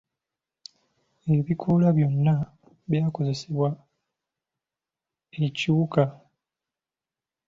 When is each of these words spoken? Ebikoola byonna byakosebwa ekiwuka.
Ebikoola 1.35 1.87
byonna 1.97 2.35
byakosebwa 2.89 3.69
ekiwuka. 5.45 6.03